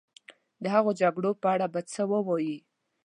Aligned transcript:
د 0.63 0.63
هغو 0.75 0.91
جګړو 1.01 1.31
په 1.41 1.47
اړه 1.53 1.65
به 1.73 1.81
څه 1.91 2.01
ووایې. 2.11 2.57